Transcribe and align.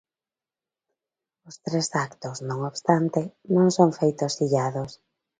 Os 1.49 1.55
tres 1.65 1.87
actos, 2.07 2.37
non 2.49 2.59
obstante, 2.71 3.21
non 3.55 3.67
son 3.77 3.89
feitos 3.99 4.33
illados. 4.45 4.91